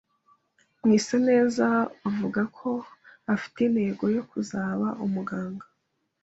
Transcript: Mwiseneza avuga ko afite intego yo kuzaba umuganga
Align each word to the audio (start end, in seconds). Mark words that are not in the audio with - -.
Mwiseneza 0.83 1.67
avuga 2.09 2.41
ko 2.57 2.69
afite 3.35 3.59
intego 3.63 4.03
yo 4.15 4.23
kuzaba 4.29 4.87
umuganga 5.05 5.65